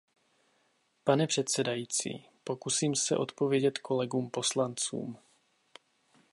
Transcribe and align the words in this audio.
Pane 1.03 1.27
předsedající, 1.27 2.25
pokusím 2.43 2.95
se 2.95 3.17
odpovědět 3.17 3.77
kolegům 3.77 4.29
poslancům. 4.29 5.17